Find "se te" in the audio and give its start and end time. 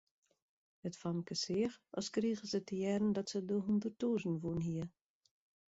2.53-2.75